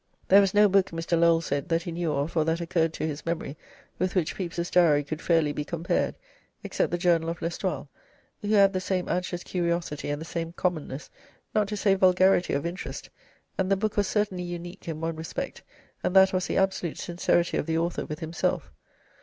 [0.29, 1.15] There was no book, Mr.
[1.15, 3.55] Lowell said, that he knew of, or that occurred to his memory,
[3.99, 6.15] with which Pepys's Diary could fairly be compared,
[6.63, 7.87] except the journal of L'Estoile,
[8.41, 11.11] who had the same anxious curiosity and the same commonness,
[11.53, 13.11] not to say vulgarity of interest,
[13.59, 15.61] and the book was certainly unique in one respect,
[16.03, 18.71] and that was the absolute sincerity of the author with himself.